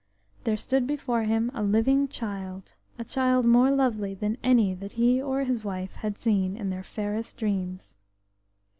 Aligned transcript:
There 0.45 0.57
stood 0.57 0.87
before 0.87 1.25
him 1.25 1.51
a 1.53 1.61
living 1.61 2.07
child–a 2.07 3.03
child 3.03 3.45
more 3.45 3.69
lovely 3.69 4.15
than 4.15 4.39
any 4.43 4.73
that 4.73 4.93
he 4.93 5.21
or 5.21 5.43
his 5.43 5.63
wife 5.63 5.93
had 5.97 6.17
seen 6.17 6.57
in 6.57 6.71
their 6.71 6.81
fairest 6.81 7.37
dreams. 7.37 7.93